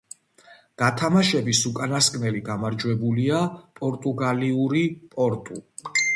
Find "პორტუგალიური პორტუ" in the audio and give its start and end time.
3.83-5.63